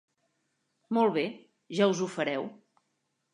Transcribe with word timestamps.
Molt 0.97 1.13
bé, 1.17 1.25
ja 1.81 1.89
us 1.93 2.01
ho 2.01 2.09
fareu. 2.15 2.49